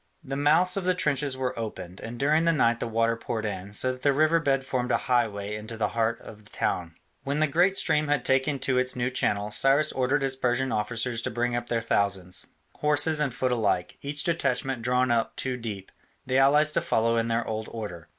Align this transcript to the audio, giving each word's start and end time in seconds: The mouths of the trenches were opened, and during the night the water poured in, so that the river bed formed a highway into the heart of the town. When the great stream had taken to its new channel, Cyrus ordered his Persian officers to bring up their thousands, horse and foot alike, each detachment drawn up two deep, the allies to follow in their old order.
The 0.23 0.35
mouths 0.35 0.77
of 0.77 0.83
the 0.83 0.95
trenches 0.95 1.37
were 1.37 1.53
opened, 1.59 1.99
and 2.01 2.17
during 2.17 2.45
the 2.45 2.51
night 2.51 2.79
the 2.79 2.87
water 2.87 3.15
poured 3.15 3.45
in, 3.45 3.71
so 3.71 3.91
that 3.91 4.01
the 4.01 4.13
river 4.13 4.39
bed 4.39 4.65
formed 4.65 4.89
a 4.91 4.97
highway 4.97 5.53
into 5.55 5.77
the 5.77 5.89
heart 5.89 6.19
of 6.21 6.43
the 6.43 6.49
town. 6.49 6.95
When 7.23 7.39
the 7.39 7.45
great 7.45 7.77
stream 7.77 8.07
had 8.07 8.25
taken 8.25 8.57
to 8.61 8.79
its 8.79 8.95
new 8.95 9.11
channel, 9.11 9.51
Cyrus 9.51 9.91
ordered 9.91 10.23
his 10.23 10.35
Persian 10.35 10.71
officers 10.71 11.21
to 11.21 11.29
bring 11.29 11.55
up 11.55 11.69
their 11.69 11.81
thousands, 11.81 12.47
horse 12.77 13.05
and 13.05 13.31
foot 13.31 13.51
alike, 13.51 13.99
each 14.01 14.23
detachment 14.23 14.81
drawn 14.81 15.11
up 15.11 15.35
two 15.35 15.55
deep, 15.55 15.91
the 16.25 16.39
allies 16.39 16.71
to 16.71 16.81
follow 16.81 17.17
in 17.17 17.27
their 17.27 17.45
old 17.47 17.69
order. 17.71 18.07